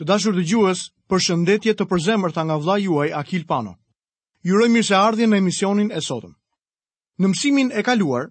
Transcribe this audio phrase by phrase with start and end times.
[0.00, 0.80] Të dashur të gjues,
[1.12, 3.72] për shëndetje të përzemër të nga vla juaj Akil Pano.
[4.48, 6.30] Juroj mirë se ardhje në emisionin e sotëm.
[7.20, 8.30] Në mësimin e kaluar,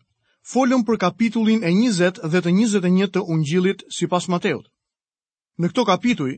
[0.54, 4.66] folëm për kapitullin e 20 dhe të 21 të ungjilit si pas Mateut.
[5.62, 6.32] Në këto kapituj,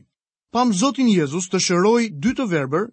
[0.52, 2.90] pam Zotin Jezus të shëroj dy të verber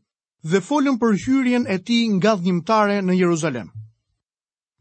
[0.54, 3.68] dhe folëm për hyrjen e ti nga dhjimtare në Jeruzalem.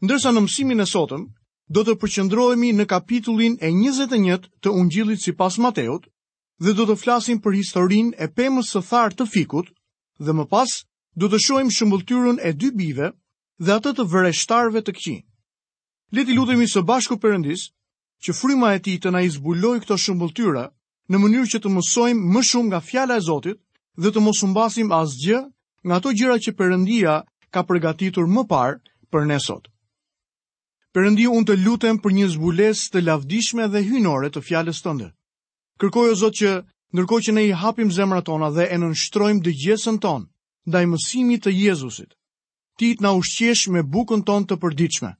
[0.06, 1.26] Ndërsa në mësimin e sotëm,
[1.74, 6.06] do të përqëndrojemi në kapitullin e 21 të ungjilit si pas Mateut,
[6.64, 9.68] dhe do të flasim për historinë e pemës së tharë të fikut
[10.28, 10.72] dhe më pas
[11.22, 13.10] do të shohim shëmbulltyrën e dy bijve
[13.66, 15.20] dhe atë të vereshtarëve të këqin.
[16.16, 17.68] Le të lutemi së bashku Perëndis
[18.26, 20.64] që fryma e Tij të na zbulojë këto shëmbulltyra
[21.10, 23.58] në mënyrë që të mësojmë më shumë nga fjala e Zotit
[24.02, 25.40] dhe të mos humbasim asgjë
[25.86, 27.14] nga ato gjëra që Perëndia
[27.54, 28.76] ka përgatitur më parë
[29.12, 29.70] për ne sot.
[30.92, 35.08] Perëndiu, unë të lutem për një zbulesë të lavdishme dhe hynore të fjalës tënde.
[35.78, 36.52] Kërkoj o Zot që
[36.98, 40.26] ndërkohë që ne i hapim zemrat tona dhe e nënshtrojmë dëgjesën tonë
[40.70, 42.16] ndaj mësimit të Jezusit,
[42.78, 45.10] ti të na ushqesh me bukën tonë të përditshme.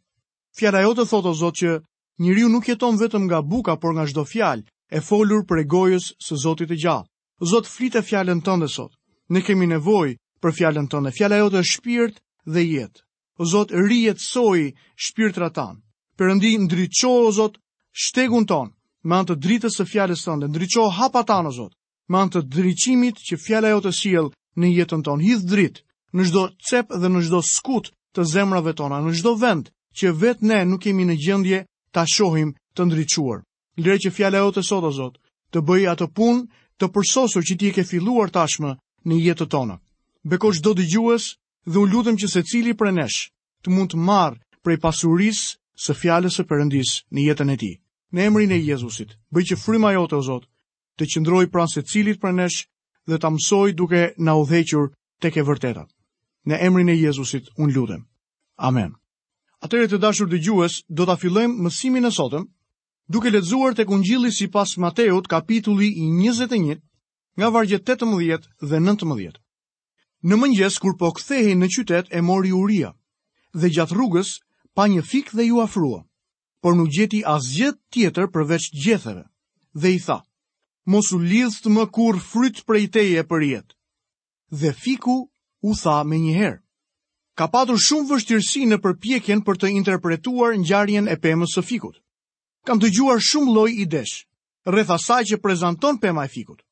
[0.59, 1.77] Fjala jote thot o Zot që
[2.25, 6.35] njeriu nuk jeton vetëm nga buka, por nga çdo fjalë e folur për gojës së
[6.45, 7.09] Zotit të gjallë.
[7.53, 8.93] Zot flitë fjalën tënde sot.
[9.31, 11.15] Ne kemi nevojë për fjalën tënde.
[11.19, 12.17] Fjala jote është shpirt
[12.55, 13.03] dhe jetë.
[13.39, 14.73] O Zot, rijetsoj
[15.07, 15.79] shpirtrat tan.
[16.19, 17.61] Perëndi ndriçoj o Zot
[18.05, 18.75] shtegun ton,
[19.07, 21.75] me anë të dritës së fjalës tënde, ndriço hapa tan o Zot,
[22.11, 25.83] me anë të ndriçimit që fjala jote sjell në jetën tonë, hidh dritë
[26.19, 30.47] në çdo cep dhe në çdo skut të zemrave tona, në çdo vend që vetë
[30.51, 31.61] ne nuk jemi në gjendje
[31.95, 33.43] ta shohim të ndriçuar.
[33.79, 35.19] Lëre që fjala jote sot o Zot,
[35.53, 36.43] të bëj atë punë
[36.79, 38.73] të përsosur që ti e ke filluar tashmë
[39.07, 39.77] në jetën tonë.
[40.27, 41.25] Beko çdo dëgjues
[41.71, 43.19] dhe u lutem që secili prej nesh
[43.63, 45.55] të mund të marr prej pasurisë
[45.85, 47.77] së fjalës së Perëndis në jetën e tij
[48.17, 50.47] në emrin e Jezusit, bëj që fryma jote o Zot,
[50.99, 52.63] të qëndroj pranë se cilit për nesh
[53.09, 54.91] dhe të amsoj duke na udhequr
[55.23, 55.89] tek e vërtetat.
[56.49, 58.07] Në emrin e Jezusit, unë lutem.
[58.57, 58.95] Amen.
[59.61, 62.47] Atëre të dashur dhe gjues, do të afillojmë mësimin e sotëm,
[63.11, 66.79] duke letëzuar të këngjili si pas Mateut kapitulli i 21,
[67.39, 69.39] nga vargjet 18 dhe 19.
[70.27, 72.95] Në mëngjes, kur po kthehi në qytet, e mori uria,
[73.55, 74.33] dhe gjatë rrugës,
[74.75, 76.01] pa një fik dhe ju afrua
[76.61, 79.25] por nuk gjeti as gjithë tjetër përveç gjethëve.
[79.81, 80.19] Dhe i tha,
[80.91, 83.75] mos u lidhë të më kur fryt për i teje për jetë.
[84.61, 85.15] Dhe fiku
[85.69, 86.59] u tha me njëherë.
[87.39, 91.97] Ka patur shumë vështirësi në përpjekjen për të interpretuar ngjarjen e pëmës së fikut.
[92.67, 94.25] Kam të gjuar shumë loj i deshë,
[94.73, 96.65] rreth asaj që prezenton pëma e fikut.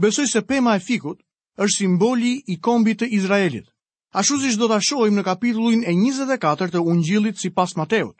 [0.00, 1.22] Besoj se pëma e fikut
[1.56, 3.64] është simboli i kombit të Izraelit.
[4.12, 8.18] Ashtu si do të ashojmë në kapitullin e 24 të ungjilit si pas Mateut.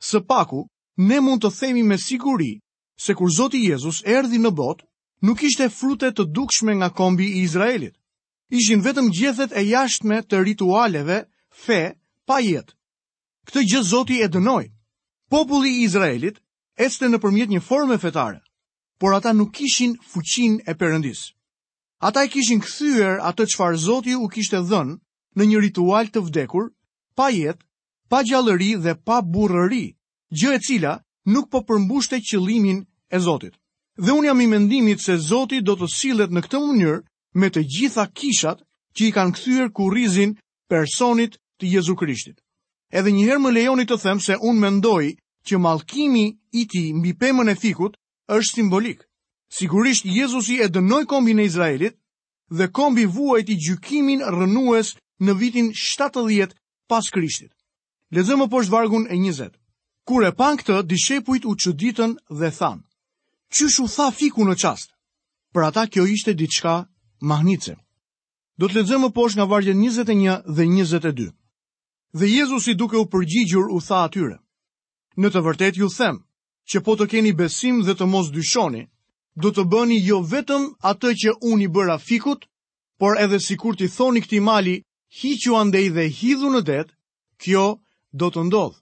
[0.00, 0.66] Së paku,
[0.96, 2.52] ne mund të themi me siguri
[3.02, 4.84] se kur Zoti Jezus erdhi në botë,
[5.26, 7.94] nuk ishte frute të dukshme nga kombi i Izraelit.
[8.58, 11.18] Ishin vetëm gjethet e jashtme të ritualeve,
[11.64, 11.80] fe,
[12.26, 12.74] pa jetë.
[13.48, 14.68] Këtë gjë Zoti e dënoi.
[15.30, 16.38] Populli i Izraelit
[16.86, 18.38] ecte nëpërmjet një forme fetare,
[18.98, 21.24] por ata nuk kishin fuqinë e Perëndis.
[22.06, 24.94] Ata e kishin kthyer atë çfarë Zoti u kishte dhënë
[25.36, 26.70] në një ritual të vdekur,
[27.18, 27.67] pa jetë
[28.10, 29.86] pa gjallëri dhe pa burrëri,
[30.38, 30.92] gjë e cila
[31.32, 33.54] nuk po përmbushte qëllimin e Zotit.
[34.04, 37.02] Dhe un jam i mendimit se Zoti do të sillet në këtë mënyrë
[37.40, 38.58] me të gjitha kishat
[38.96, 40.32] që i kanë kthyer kurrizin
[40.72, 42.38] personit të Jezu Krishtit.
[42.92, 45.04] Edhe një herë më lejoni të them se un mendoj
[45.46, 47.96] që mallkimi i tij mbi pemën e fikut
[48.36, 49.04] është simbolik.
[49.56, 51.96] Sigurisht Jezusi e dënoi kombin e Izraelit
[52.56, 56.54] dhe kombi vuajti gjykimin rrënues në vitin 70
[56.88, 57.52] pas Krishtit.
[58.16, 59.52] Lezëmë po është vargun e 20.
[60.08, 62.82] Kur e pan këtë, dishepujt u që ditën dhe thanë.
[63.52, 64.94] Qysh u tha fiku në qastë?
[65.52, 66.72] Për ata kjo ishte diçka
[67.20, 67.74] mahnice.
[68.58, 71.30] Do të lezëmë po është nga vargjën 21 dhe 22.
[72.18, 74.38] Dhe Jezusi duke u përgjigjur u tha atyre.
[75.20, 76.16] Në të vërtet ju them,
[76.70, 78.86] që po të keni besim dhe të mos dyshoni,
[79.36, 82.48] do të bëni jo vetëm atë që unë i bëra fikut,
[82.98, 84.80] por edhe si kur ti thoni këti mali,
[85.20, 86.82] hiqë andej dhe hidhu në det,
[87.44, 88.78] kjo nështë do të ndodhë.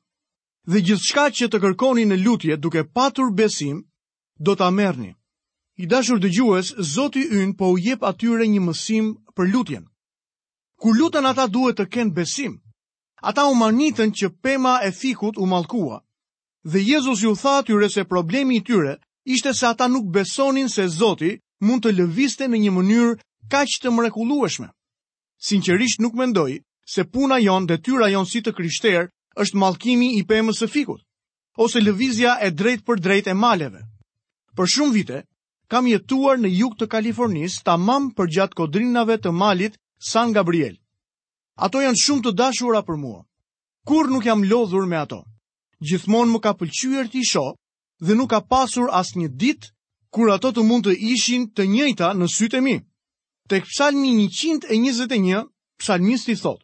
[0.67, 3.82] Dhe gjithçka që të kërkoni në lutje duke patur besim,
[4.38, 5.14] do ta merrni.
[5.78, 9.84] I dashur dëgjues, Zoti yn po u jep atyre një mësim për lutjen.
[10.81, 12.58] Ku lutën ata duhet të kenë besim.
[13.23, 16.00] Ata u manitën që pema e fikut u malkua,
[16.67, 20.88] Dhe Jezusi ju tha atyre se problemi i tyre ishte se ata nuk besonin se
[20.88, 23.12] Zoti mund të lëviste në një mënyrë
[23.50, 24.69] kaq të mrekullueshme.
[25.38, 29.06] Sinqerisht nuk mendoj se puna jon, detyra jon si të krishterë
[29.44, 31.03] është mallkimi i pemës së fikut
[31.65, 33.81] ose lëvizja e drejt për drejt e maleve.
[34.56, 35.21] Për shumë vite,
[35.73, 39.79] kam jetuar në juk të Kalifornisë ta mam për gjatë kodrinave të malit
[40.11, 40.75] San Gabriel.
[41.67, 43.23] Ato janë shumë të dashura për mua.
[43.88, 45.23] Kur nuk jam lodhur me ato.
[45.81, 47.47] Gjithmonë më ka pëlqyër t'i sho
[48.05, 49.71] dhe nuk ka pasur as një dit
[50.12, 52.77] kur ato të mund të ishin të njëjta në sytë e mi.
[53.49, 55.49] Tek psalmi 121,
[55.81, 56.61] psalmisti thot,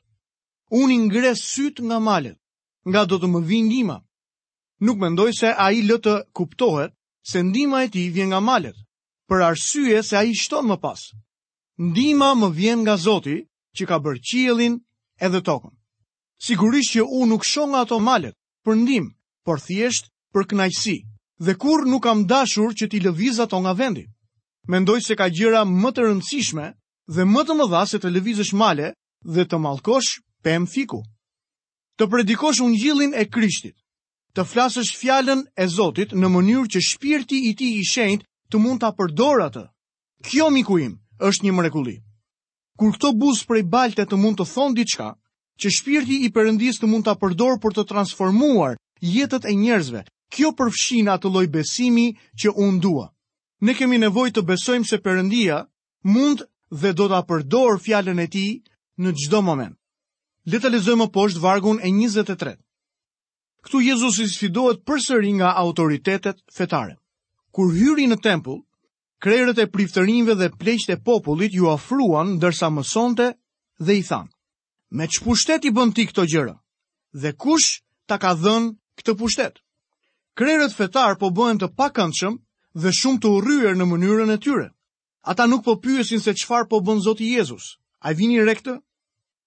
[0.68, 2.36] unë ingres sytë nga malet,
[2.90, 3.96] nga do të më vinë ndima.
[4.86, 6.94] Nuk mendoj se a i lë të kuptohet
[7.30, 8.74] se ndima e ti vjen nga malet,
[9.30, 11.00] për arsye se a i shton më pas.
[11.90, 13.38] Ndima më vjen nga zoti
[13.78, 14.74] që ka bërë qilin
[15.22, 15.74] edhe tokën.
[16.42, 18.34] Sigurisht që u nuk shon nga ato malet,
[18.66, 19.06] për ndim,
[19.46, 20.96] për thjesht, për knajsi,
[21.44, 24.04] dhe kur nuk kam dashur që ti lëviz ato nga vendi.
[24.68, 26.66] Mendoj se ka gjëra më të rëndësishme
[27.14, 28.88] dhe më të më dha se të lëvizësh male
[29.34, 30.10] dhe të malkosh
[30.42, 31.00] pëm fiku.
[32.02, 33.76] Të predikosh ungjillin e Krishtit
[34.36, 38.80] të flasësh fjalën e Zotit në mënyrë që shpirti i Tij i shenjt të mund
[38.82, 39.60] ta përdor atë
[40.28, 40.96] kjo miku im
[41.28, 41.92] është një mrekulli
[42.82, 45.06] kur këto buzë prej balte të mund të thonë diçka
[45.62, 48.74] që shpirti i përëndis të mund ta apërdorë për të transformuar
[49.12, 50.00] jetët e njerëzve
[50.34, 52.08] kjo përfshin atë lloj besimi
[52.42, 53.06] që unë dua
[53.68, 55.60] ne kemi nevojë të besojmë se Perëndia
[56.16, 56.42] mund
[56.82, 58.46] dhe do ta përdor fjalën e ti
[58.98, 59.78] në çdo moment
[60.46, 62.56] më poshtë vargun e 23.
[63.64, 66.96] Këtu Jezus i sfidohet përsëri nga autoritetet fetare.
[67.52, 68.62] Kur hyri në tempull,
[69.22, 73.26] krerët e priftërinjve dhe pleqët e popullit ju afruan dërsa mësonte
[73.78, 74.30] dhe i thanë,
[74.90, 76.56] me që pushtet i bën ti këto gjëra,
[77.12, 79.60] dhe kush ta ka dhën këtë pushtet?
[80.34, 82.36] Krerët fetar po bëhen të pakëndshëm
[82.82, 84.70] dhe shumë të urryer në mënyrën e tyre.
[85.22, 87.76] Ata nuk po pyësin se çfarë po bën Zoti Jezus.
[88.00, 88.54] Ai vini re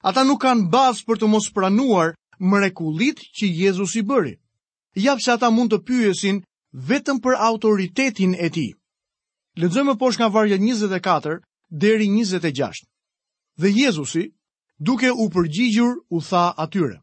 [0.05, 2.11] Ata nuk kanë bazë për të mos pranuar
[2.51, 4.35] mrekullit që Jezus i bëri.
[5.01, 6.43] Japë se ata mund të pyesin
[6.89, 8.67] vetëm për autoritetin e ti.
[9.59, 11.39] Lëndzëmë posh nga varje 24
[11.85, 12.83] deri 26.
[13.61, 14.25] Dhe Jezusi,
[14.87, 17.01] duke u përgjigjur, u tha atyre.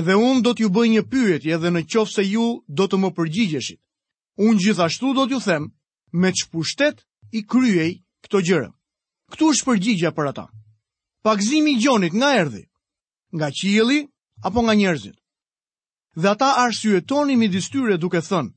[0.00, 2.46] Edhe unë do t'ju bëj një pyetje dhe në qofë se ju
[2.78, 3.78] do të më përgjigjeshit.
[4.42, 5.70] Unë gjithashtu do t'ju them
[6.20, 7.06] me që pushtet
[7.38, 7.92] i kryej
[8.26, 8.70] këto gjërë.
[9.30, 10.48] Këtu është përgjigja për ata
[11.24, 12.64] pagzimi i gjonit nga erdhi,
[13.36, 13.98] nga qili
[14.46, 15.16] apo nga njerëzit.
[16.20, 18.52] Dhe ata arsyetoni mi distyre duke thënë,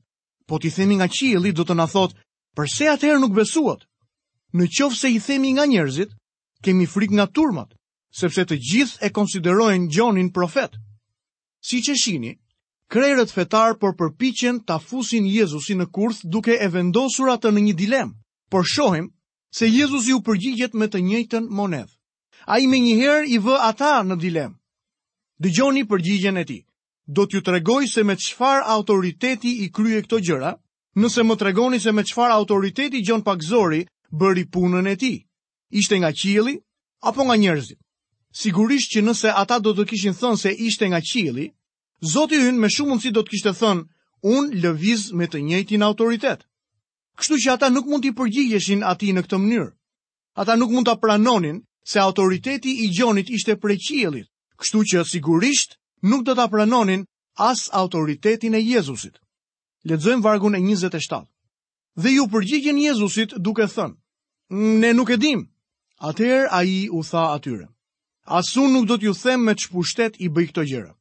[0.46, 2.18] po ti themi nga qili do të na thotë,
[2.56, 3.80] përse atëherë nuk besuat?
[4.56, 6.10] Në qofë se i themi nga njerëzit,
[6.64, 7.70] kemi frik nga turmat,
[8.20, 10.72] sepse të gjithë e konsiderojnë gjonin profet.
[11.68, 12.34] Si që shini,
[12.92, 17.74] krejrët fetar por përpichen ta fusin Jezusi në kurth duke e vendosur atë në një
[17.80, 18.14] dilemë,
[18.52, 19.08] por shohim
[19.56, 21.96] se Jezusi u përgjigjet me të njëjtën monedhë
[22.48, 24.54] a i me njëherë i vë ata në dilemë.
[25.44, 26.56] Dëgjoni përgjigjen e ti.
[27.04, 30.54] Do t'ju tregoj se me qëfar autoriteti i krye këto gjëra,
[30.96, 35.12] nëse më tregoni se me qëfar autoriteti gjon pakzori bëri punën e ti.
[35.76, 36.56] Ishte nga qili,
[37.04, 37.78] apo nga njerëzit.
[38.32, 41.50] Sigurisht që nëse ata do të kishin thënë se ishte nga qili,
[42.12, 43.82] Zoti yn me shumë mundësi do të kishte thënë,
[44.22, 46.44] unë lëviz me të njëjtin autoritet.
[47.18, 49.72] Kështu që ata nuk mund t'i përgjigjeshin ati në këtë mënyrë.
[50.38, 54.26] Ata nuk mund t'a pranonin se autoriteti i gjonit ishte prej qielit,
[54.60, 55.70] kështu që sigurisht
[56.10, 57.06] nuk do ta pranonin
[57.36, 59.14] as autoritetin e Jezusit.
[59.88, 61.24] Lexojm vargun e 27.
[62.02, 63.96] Dhe ju përgjigjen Jezusit duke thënë:
[64.80, 65.40] Ne nuk e dim.
[66.08, 67.66] Atëherë ai u tha atyre:
[68.38, 70.92] Asu nuk do t'ju them me që pushtet i bëj këto gjëra.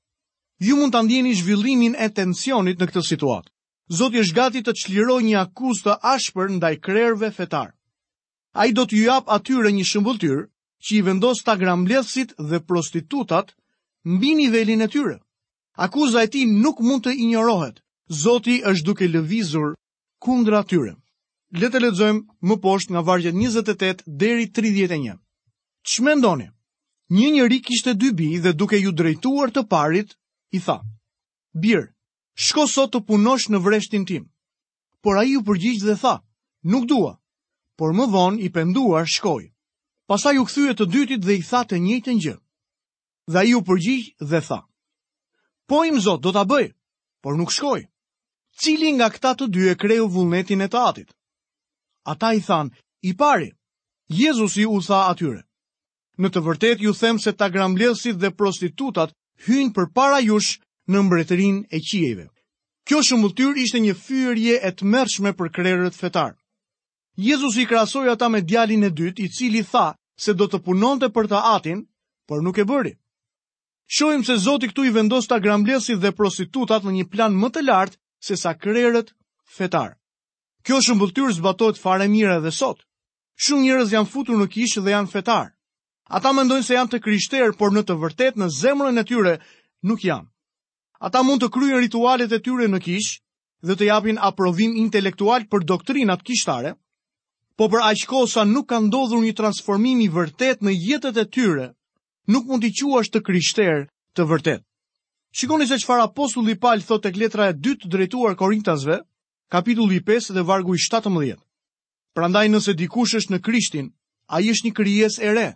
[0.67, 3.51] Ju mund ta ndjeni zhvillimin e tensionit në këtë situatë.
[3.99, 7.75] Zoti është gati të çlirojë një akuzë të ashpër ndaj krerëve fetar.
[8.55, 10.47] Ai do t'ju jap atyre një shëmbulltyr,
[10.85, 13.53] që i vendos ta gramblesit dhe prostitutat
[14.15, 15.17] mbi nivelin e tyre.
[15.85, 17.77] Akuza e ti nuk mund të ignorohet,
[18.23, 19.69] Zoti është duke lëvizur
[20.25, 20.93] kundra tyre.
[21.59, 25.19] Le të lexojmë më poshtë nga vargjet 28 deri 31.
[26.21, 26.47] ndoni?
[27.17, 30.09] Një njeri kishte dy bi dhe duke ju drejtuar të parit,
[30.51, 30.77] i tha:
[31.63, 31.91] Bir,
[32.43, 34.23] shko sot të punosh në vreshtin tim.
[35.03, 36.15] Por ai u përgjigj dhe tha:
[36.71, 37.13] Nuk dua.
[37.77, 39.45] Por më vonë i penduar shkoi
[40.07, 42.35] pasa ju këthyre të dytit dhe i tha të njëjtë një.
[43.35, 44.59] Dhe ju përgjigj dhe tha,
[45.67, 46.67] po im zot do të bëj,
[47.21, 47.81] por nuk shkoj.
[48.59, 51.09] Cili nga këta të dy e kreju vullnetin e të atit?
[52.11, 52.67] Ata i than,
[53.03, 53.49] i pari,
[54.19, 55.43] Jezusi u tha atyre.
[56.21, 59.11] Në të vërtet ju them se ta gramblesit dhe prostitutat
[59.45, 60.57] hynë për para jush
[60.89, 62.25] në mbretërin e qieve.
[62.87, 66.39] Kjo shumë të ishte një fyrje e të mërshme për krerët fetarë.
[67.17, 69.87] Jezus i krasoj ata me djalin e dytë i cili tha
[70.21, 71.79] se do të punonte për të atin,
[72.29, 72.91] për nuk e bëri.
[73.95, 77.63] Shohim se Zoti këtu i vendos ta gramblesi dhe prostitutat në një plan më të
[77.65, 77.97] lartë
[78.27, 79.09] se sa krerët
[79.57, 79.95] fetar.
[80.61, 82.85] Kjo shëmbulltyr zbatohet fare mirë edhe sot.
[83.45, 85.49] Shumë njerëz janë futur në kishë dhe janë fetar.
[86.19, 89.33] Ata mendojnë se janë të krishterë, por në të vërtetë në zemrën e tyre
[89.89, 90.29] nuk janë.
[91.09, 93.21] Ata mund të kryejnë ritualet e tyre në kishë
[93.65, 96.75] dhe të japin aprovim intelektual për doktrinat kishtare,
[97.57, 101.73] po për aq sa nuk ka ndodhur një transformim i vërtet në jetet e tyre,
[102.29, 104.61] nuk mund t'i quash të kryshter të vërtet.
[105.33, 108.99] Shikoni se çfarë apostulli Paul thotë tek letra e dytë drejtuar Korintasve,
[109.51, 111.37] kapitulli 5 dhe vargu i 17.
[112.13, 113.89] Prandaj nëse dikush është në Krishtin,
[114.29, 115.47] ai është një krijesë e re.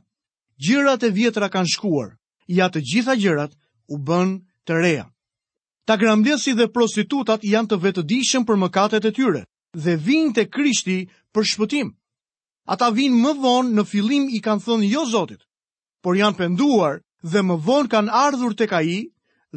[0.62, 2.12] Gjërat e vjetra kanë shkuar,
[2.54, 3.56] ja të gjitha gjërat
[3.94, 5.06] u bën të reja.
[5.88, 9.46] Ta gramdesi dhe prostitutat janë të vetëdijshëm për mëkatet e tyre
[9.78, 10.96] dhe vinë të krishti
[11.34, 11.92] për shpëtim.
[12.76, 15.42] Ata vinë më vonë në filim i kanë thënë jo Zotit,
[16.04, 17.00] por janë penduar
[17.32, 18.98] dhe më vonë kanë ardhur të ka i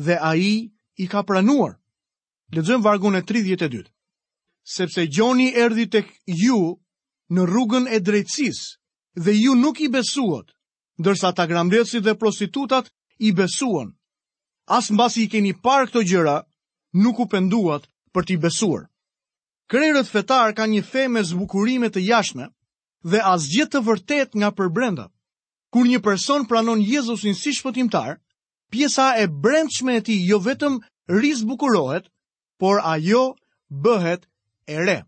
[0.06, 0.54] dhe a i
[1.02, 1.74] i ka pranuar.
[2.54, 3.84] Lëzëm vargun e 32.
[4.62, 6.04] Sepse gjoni erdi të
[6.42, 6.60] ju
[7.34, 8.60] në rrugën e drejtsis
[9.24, 10.54] dhe ju nuk i besuot,
[11.00, 13.90] ndërsa ta gramdesi dhe prostitutat i besuon.
[14.66, 16.36] As mbasi i keni parë këto gjëra,
[17.02, 18.86] nuk u penduat për t'i besuar.
[19.72, 22.48] Krerët fetar ka një fe me zbukurime të jashme
[23.12, 25.06] dhe asgjë të vërtet nga përbrenda.
[25.74, 28.18] Kur një person pranon Jezusin si shpëtimtar,
[28.72, 30.76] pjesa e brendshme e tij jo vetëm
[31.20, 32.06] rizbukurohet,
[32.60, 33.22] por ajo
[33.84, 34.22] bëhet
[34.68, 34.98] e re.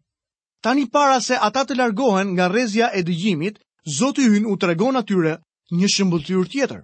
[0.64, 3.58] Tani para se ata të largohen nga rrezja e dëgjimit,
[3.98, 5.36] Zoti hyn u tregon atyre
[5.78, 6.80] një shëmbulltyr tjetër.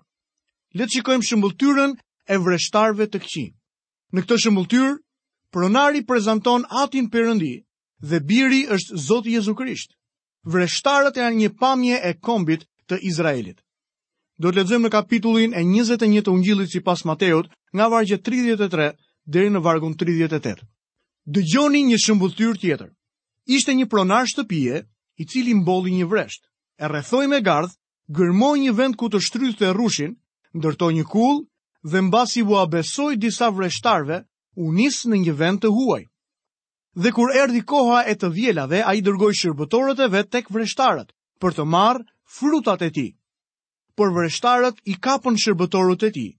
[0.77, 1.97] Le të shikojmë shëmbulltyrën
[2.33, 3.49] e vreshtarve të këqin.
[4.15, 4.93] Në këtë shëmbulltyr
[5.53, 7.53] Pronari prezanton atin përëndi
[8.09, 9.91] dhe biri është Zotë Jezu Krisht,
[10.55, 13.59] vreshtarët e anë një pamje e kombit të Izraelit.
[14.41, 18.89] Do të ledzëm në kapitullin e 21 të ungjilit si pas Mateot nga vargje 33
[19.35, 20.65] dhe në vargun 38.
[21.37, 22.89] Dëgjoni një shëmbullëtyr tjetër.
[23.59, 24.81] Ishte një pronar shtëpije
[25.23, 26.49] i cili mboli një vresht,
[26.83, 27.71] e rrethoj me gardh,
[28.19, 30.17] gërmoj një vend ku të shtrydhë të rrushin,
[30.57, 31.47] ndërtoj një kullë
[31.93, 34.25] dhe mbasi bua besoj disa vreshtarve
[34.61, 36.03] u nis në një vend të huaj.
[37.03, 41.55] Dhe kur erdhi koha e të vjelave, ai dërgoi shërbëtorët e vet tek vreshtarët për
[41.57, 42.05] të marë
[42.37, 43.13] frutat e tij.
[43.97, 46.31] Por vreshtarët i kapën shërbëtorët e tij.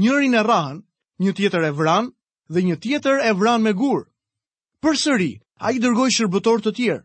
[0.00, 0.80] Njërin e rrahën,
[1.22, 2.10] një tjetër e vran
[2.50, 4.02] dhe një tjetër e vran me gur.
[4.82, 5.32] Përsëri,
[5.66, 7.04] ai dërgoi shërbëtor të tjerë,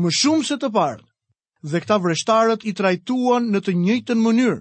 [0.00, 1.04] më shumë se të parë,
[1.64, 4.58] Dhe këta vreshtarët i trajtuan në të njëjtën mënyrë.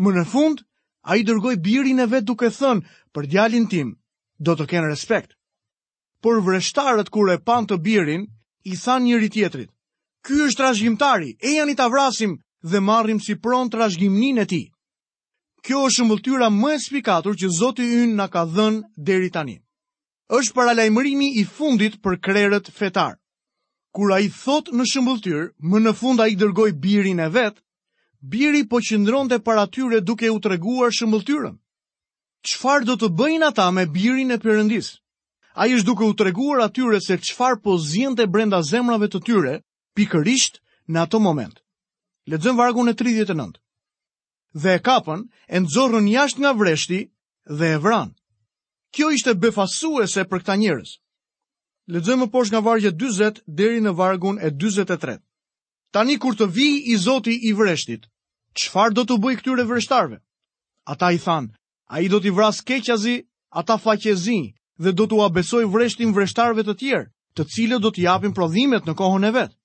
[0.00, 0.62] Më në fund,
[1.04, 3.90] ai dërgoi birin e vet duke thënë për djalin tim,
[4.46, 5.34] do të kenë respekt.
[6.24, 8.26] Por vreshtarët kur e pan të birin,
[8.64, 9.70] i than njëri tjetrit,
[10.24, 12.34] ky është rashgjimtari, e janë i të vrasim
[12.70, 14.62] dhe marrim si pron të rashgjimnin e ti.
[15.64, 18.80] Kjo është shëmbulltyra më e spikatur që Zotë i unë në ka dhën
[19.10, 19.58] deri tani.
[20.38, 23.16] është paralajmërimi i fundit për krerët fetar.
[23.96, 27.60] Kura i thot në shëmbulltyr, më në funda i dërgoj birin e vetë,
[28.32, 31.58] biri po qëndron të paratyre duke u treguar reguar
[32.44, 34.88] qëfar do të bëjnë ata me birin e përëndis.
[35.60, 39.20] A i është duke u treguar atyre se qëfar po zjen të brenda zemrave të
[39.26, 39.54] tyre,
[39.96, 41.58] pikërisht në ato moment.
[42.30, 43.58] Ledzëm vargun e 39.
[44.62, 47.00] Dhe e kapën, e nëzorën jasht nga vreshti
[47.58, 48.14] dhe e vranë.
[48.94, 50.90] Kjo ishte befasuese për këta njërës.
[51.90, 55.18] Ledzëm më posh nga vargje 20 deri në vargun e 23.
[55.90, 58.06] Tani kur të vij i zoti i vreshtit,
[58.54, 60.18] qëfar do të bëj këtyre vreshtarve?
[60.94, 61.50] Ata i thanë,
[61.90, 63.16] A i do t'i vras keqazi,
[63.60, 64.40] ata faqezi,
[64.82, 68.94] dhe do t'u abesoj vreshtin vreshtarve të tjerë, të cilët do t'i apin prodhimet në
[69.00, 69.56] kohën e vetë.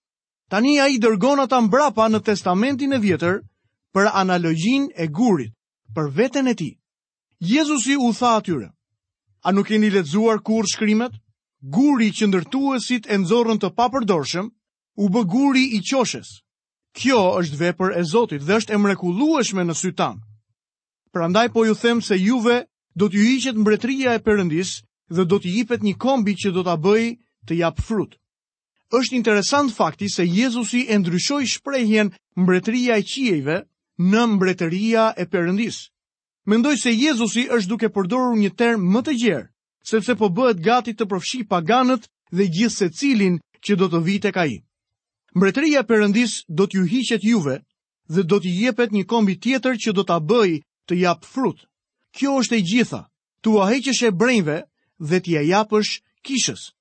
[0.54, 3.38] Tani a i dërgon ata mbrapa në testamentin e vjetër
[3.94, 5.54] për analogjin e gurit,
[5.94, 6.72] për veten e ti.
[7.52, 8.72] Jezusi u tha atyre,
[9.46, 11.14] a nuk keni letzuar kur shkrimet?
[11.78, 14.50] Guri që ndërtuesit e nëzorën të papërdorshëm,
[14.98, 16.34] u bë guri i qoshes.
[16.98, 20.24] Kjo është vepër e Zotit dhe është e mrekulueshme në sytanë.
[21.16, 22.58] Prandaj po ju them se juve
[23.00, 24.72] do t'ju hiqet mbretëria e Perëndis
[25.16, 27.14] dhe do t'i jepet një kombi që do ta bëjë
[27.48, 28.18] të jap frut.
[29.00, 32.12] Është interesant fakti se Jezusi e ndryshoi shprehjen
[32.44, 33.56] mbretëria e qiejve
[34.12, 35.78] në mbretëria e Perëndis.
[36.52, 39.48] Mendoj se Jezusi është duke përdorur një term më të gjerë,
[39.92, 44.36] sepse po bëhet gati të përfshi paganët dhe gjithë se cilin që do të vite
[44.36, 44.60] ka i.
[45.38, 47.62] Mbretëria Perëndis do t'ju hiqet juve
[48.14, 51.62] dhe do t'ju jepet një kombi tjetër që do t'a bëj të jap frut.
[52.16, 53.02] Kjo është e gjitha.
[53.44, 54.58] Tu a heqësh e brenjve
[55.10, 55.92] dhe t'i japësh
[56.26, 56.72] kishës.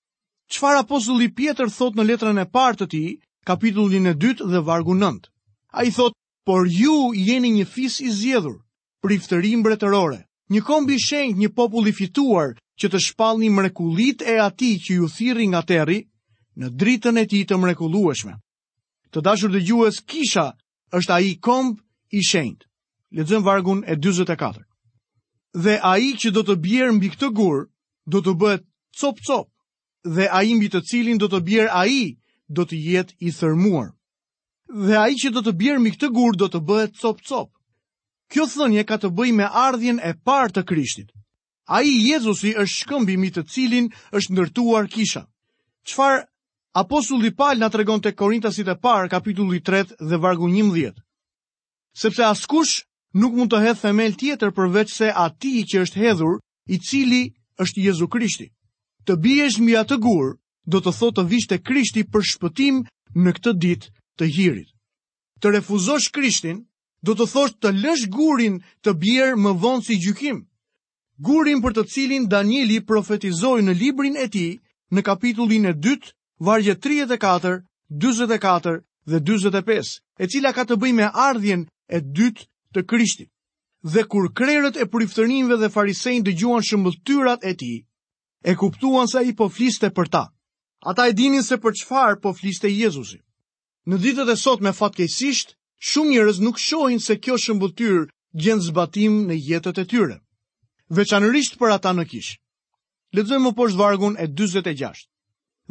[0.52, 3.08] Çfarë apostulli Pjetër thot në letrën e parë të tij,
[3.48, 5.28] kapitullin e 2 dhe vargu 9.
[5.72, 6.12] Ai thot,
[6.46, 8.58] "Por ju jeni një fis i zgjedhur,
[9.02, 10.20] priftëri mbretërore,
[10.52, 12.48] një komb i shenjtë, një popull i fituar
[12.80, 16.00] që të shpallni mrekullitë e atij që ju thirrri nga terri
[16.56, 18.34] në dritën e tij të mrekullueshme."
[19.12, 20.46] Të dashur dëgjues, kisha
[20.96, 21.80] është ai komb
[22.16, 22.64] i shenjtë.
[23.14, 24.64] Lexojm vargun e 44.
[25.64, 27.60] Dhe ai që do të bjerë mbi këtë gur,
[28.10, 28.62] do të bëhet
[29.00, 29.46] cop cop,
[30.16, 31.98] dhe ai mbi të cilin do të bjerë ai,
[32.56, 33.92] do të jetë i thërmuar.
[34.86, 37.48] Dhe ai që do të bjerë mbi këtë gur do të bëhet cop cop.
[38.34, 41.12] Kjo thënie ka të bëjë me ardhjën e parë të Krishtit.
[41.76, 43.86] Ai Jezusi është shkëmbi mbi të cilin
[44.18, 45.22] është ndërtuar kisha.
[45.88, 46.24] Çfarë
[46.82, 50.98] Apostulli Paul na tregon te Korintasit e parë, kapitulli 3 dhe vargu 11.
[52.02, 52.82] Sepse askush
[53.14, 56.38] nuk mund të hedh themel tjetër përveç se ati që është hedhur,
[56.74, 57.30] i cili
[57.62, 58.48] është Jezu Krishti.
[59.06, 60.34] Të biesh mbi atë gur,
[60.66, 62.82] do të thotë të vish të Krishti për shpëtim
[63.14, 64.68] në këtë ditë të hirit.
[65.40, 66.64] Të refuzosh Krishtin,
[67.04, 70.40] do të thosh të lësh gurin të bjerë më vonë si gjykim.
[71.20, 74.56] Gurin për të cilin Danieli profetizoi në librin e tij,
[74.94, 76.10] në kapitullin e 2,
[76.42, 77.60] vargje 34,
[77.92, 78.80] 44
[79.10, 83.30] dhe 45, e cila ka të bëjë me ardhjën e dytë të Krishtit.
[83.92, 87.72] Dhe kur krerët e priftërinjve dhe farisejnë dëgjuan shëmbëtyrat e ti,
[88.42, 90.22] e kuptuan se i po fliste për ta.
[90.90, 93.20] Ata e dinin se për çfarë po fliste Jezusi.
[93.88, 95.54] Në ditët e sot me fatkeqësisht,
[95.90, 98.06] shumë njerëz nuk shohin se kjo shëmbëtyr
[98.42, 100.16] gjenë zbatim në jetët e tyre.
[100.96, 102.30] Veçanërisht për ata në kish.
[103.16, 105.08] Lexojmë poshtë vargun e 46.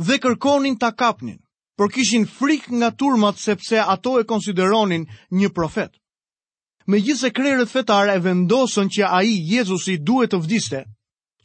[0.08, 1.42] Dhe kërkonin ta kapnin,
[1.78, 5.98] por kishin frikë nga turmat sepse ato e konsideronin një profet
[6.88, 10.82] me gjithë se krerët fetare e vendosën që a i Jezusi duhet të vdiste,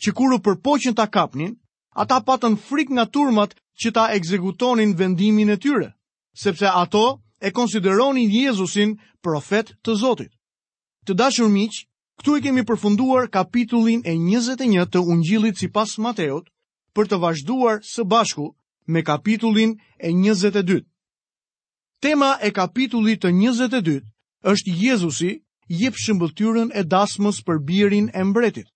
[0.04, 1.54] që kur u përpoqin ta kapnin,
[1.95, 5.95] ata patën frik nga turmat që ta egzekutonin vendimin e tyre,
[6.35, 10.33] sepse ato e konsideronin Jezusin profet të Zotit.
[11.07, 11.85] Të dashur miq,
[12.18, 16.47] këtu e kemi përfunduar kapitullin e 21 të Ungjillit sipas Mateot,
[16.95, 18.50] për të vazhduar së bashku
[18.90, 20.83] me kapitullin e 22.
[22.02, 24.00] Tema e kapitullit të 22
[24.47, 25.30] është Jezusi
[25.68, 28.66] jep shëmbëtyrën e dasmës për birin e mbretit.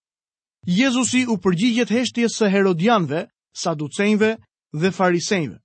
[0.66, 3.26] Jezusi u përgjigjet heshtjes së Herodianve,
[3.62, 4.32] Saducejnve
[4.80, 5.58] dhe Farisejnve.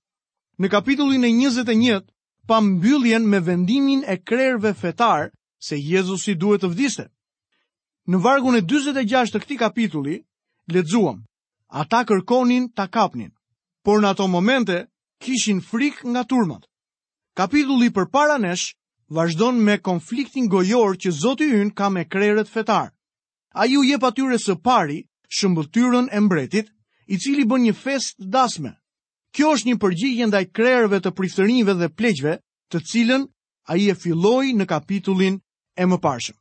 [0.58, 2.02] Në kapitullin e 21,
[2.46, 5.30] pa mbylljen me vendimin e krerve fetar
[5.68, 7.06] se Jezusi duhet të vdiste.
[8.08, 10.18] Në vargun e 26 të këti kapitulli,
[10.72, 11.22] ledzuam,
[11.68, 13.30] ata kërkonin ta kapnin,
[13.84, 14.84] por në ato momente
[15.20, 16.64] kishin frik nga turmat.
[17.36, 18.72] Kapitulli për para nesh
[19.08, 22.90] vazhdon me konfliktin gojor që Zoti yn ka me krerët fetar.
[23.54, 24.98] A ju jep atyre së pari
[25.38, 26.66] shëmbëtyrën e mbretit,
[27.12, 28.72] i cili bën një fest dasme.
[29.34, 32.34] Kjo është një përgjigje ndaj krerëve të priftërinjve dhe pleqve,
[32.72, 33.24] të cilën
[33.64, 35.36] a i e filloi në kapitullin
[35.76, 36.36] e më parshëm.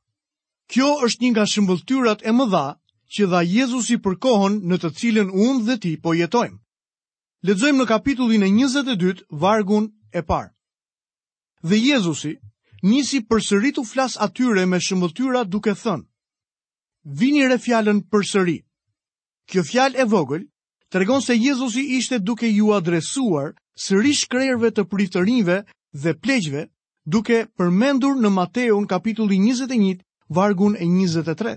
[0.72, 2.68] Kjo është një nga shëmbëtyrat e më dha,
[3.16, 6.58] që dha Jezusi për kohën në të cilën unë dhe ti po jetojmë.
[7.48, 10.50] Ledzojmë në kapitullin e 22, vargun e parë.
[11.64, 12.34] Dhe Jezusi,
[12.84, 16.06] nisi përsëritu flas atyre me shëmëtyra duke thënë:
[17.20, 18.58] Vini re fjalën përsëri.
[19.50, 20.44] Kjo fjalë e vogël
[20.92, 25.62] tregon se Jezusi ishte duke ju adresuar sërish krerëve të pritërinve
[26.04, 26.68] dhe pleqve,
[27.06, 31.56] duke përmendur në Mateun kapitulli 21, vargun e 23.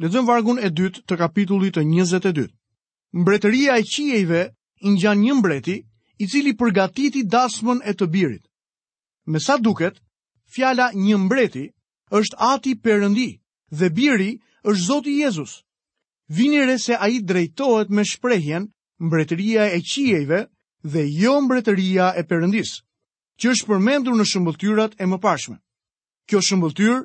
[0.00, 2.44] Në vargun e dytë të kapitullit të 22.
[2.44, 2.48] e
[3.14, 4.40] Mbretëria e qiejve
[4.82, 5.76] në gjanë një mbreti,
[6.18, 8.42] i cili përgatiti dasmën e të birit.
[9.26, 9.96] Me sa duket,
[10.52, 11.64] fjala një mbreti
[12.18, 13.28] është ati përëndi
[13.78, 14.30] dhe biri
[14.68, 15.52] është Zoti Jezus.
[16.36, 18.70] Vini re se a i drejtohet me shprejhen
[19.06, 20.40] mbretëria e qiejve
[20.92, 22.70] dhe jo mbretëria e përëndis,
[23.40, 25.56] që është përmendur në shëmbëltyrat e më pashme.
[26.28, 26.98] Kjo shëmbëltyr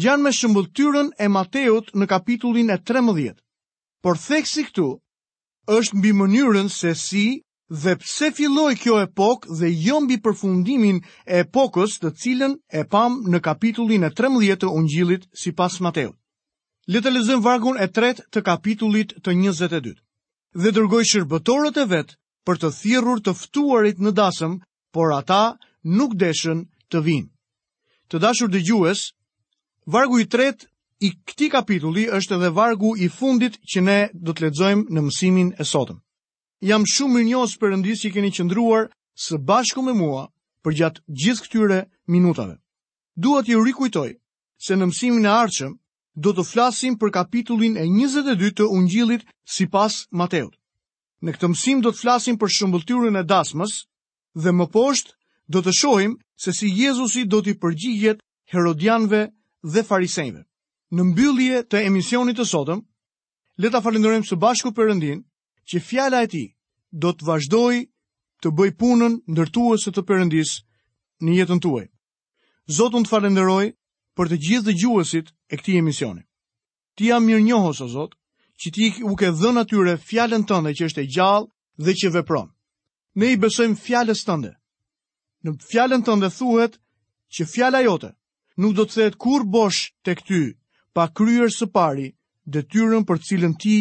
[0.00, 3.38] njën me shëmbëltyrën e Mateut në kapitullin e 13.
[4.02, 4.88] Por theksi këtu
[5.78, 7.26] është mbi mënyrën se si
[7.82, 10.98] dhe pse filloi kjo epok dhe jo mbi përfundimin
[11.34, 16.12] e epokës të cilën e pam në kapitullin e 13 të Ungjillit si pas Mateo.
[16.86, 19.94] Letë lezëm vargun e tret të kapitullit të 22,
[20.62, 22.14] Dhe dërgoj shërbëtorët e vetë
[22.46, 24.52] për të thirur të ftuarit në dasëm,
[24.94, 25.42] por ata
[25.98, 27.28] nuk deshen të vinë.
[28.12, 29.04] Të dashur dhe gjues,
[29.90, 30.68] vargu i tret
[31.00, 35.50] i këti kapitulli është edhe vargu i fundit që ne do të lezëm në mësimin
[35.58, 36.03] e sotëm
[36.64, 38.86] jam shumë mirënjohës për rëndis që keni qëndruar
[39.20, 40.22] së bashku me mua
[40.64, 42.54] për gjatë gjithë këtyre minutave.
[43.20, 44.14] Dua t'ju rikujtoj
[44.64, 45.74] se në mësimin e arqëm
[46.24, 50.54] do të flasim për kapitullin e 22 të ungjilit si pas Mateut.
[51.24, 53.76] Në këtë mësim do të flasim për shëmbëltyrën e dasmës
[54.46, 55.12] dhe më poshtë
[55.52, 58.24] do të shohim se si Jezusi do t'i përgjigjet
[58.54, 59.22] Herodianve
[59.62, 60.46] dhe Farisejve.
[60.96, 62.80] Në mbyllje të emisionit të sotëm,
[63.60, 64.96] leta falenderojmë së bashku për
[65.64, 66.48] që fjala e tij
[67.02, 67.76] do të vazhdoj
[68.44, 70.52] të bëj punën ndërtuese të Perëndis
[71.24, 71.86] në jetën tuaj.
[72.76, 73.64] Zotun të falenderoj
[74.16, 76.22] për të gjithë dëgjuesit e këtij emisioni.
[76.94, 78.12] Ti jam mirënjohës o Zot,
[78.60, 81.50] që ti u ke dhënë atyre fjalën tënde që është e gjallë
[81.84, 82.48] dhe që vepron.
[83.18, 84.52] Ne i besojmë fjalës tënde.
[85.44, 86.78] Në fjalën tënde thuhet
[87.34, 88.12] që fjala jote
[88.60, 90.54] nuk do të thehet kur bosh tek ty
[90.94, 92.08] pa kryer së pari
[92.54, 93.76] detyrën për cilën ti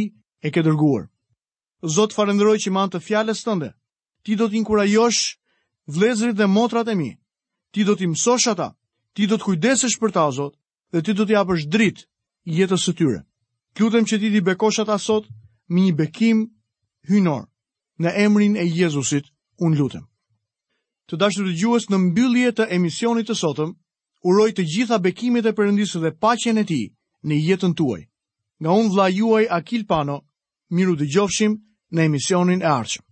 [0.45, 1.12] e ke dërguar.
[1.83, 3.73] Zot farëndëroj që manë të fjales tënde.
[4.23, 5.21] Ti do t'inkurajosh
[5.91, 7.09] vlezrit dhe motrat e mi.
[7.75, 8.69] Ti do mësosh ata.
[9.13, 10.55] Ti do t'kujdesesh për ta, Zot,
[10.91, 12.07] dhe ti do t'i t'japësh drit
[12.47, 13.19] jetës së tyre.
[13.75, 15.27] Kjutem që ti di bekosh ata sot
[15.67, 16.47] me një bekim
[17.09, 17.43] hynor.
[17.99, 19.25] Në emrin e Jezusit,
[19.59, 20.05] unë lutem.
[21.09, 23.75] Të dashur të gjuhës në mbyllje të emisionit të sotëm,
[24.29, 26.79] uroj të gjitha bekimit e përëndisë dhe pacjen e ti
[27.27, 28.07] në jetën tuaj.
[28.61, 30.19] Nga unë vla juaj Akil Pano,
[30.73, 31.57] miru dhe gjofshim,
[31.97, 33.07] në emisionin e arqëm.